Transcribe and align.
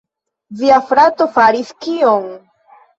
"Via 0.61 0.79
frato 0.87 1.29
faris 1.37 1.73
kion?" 1.87 2.29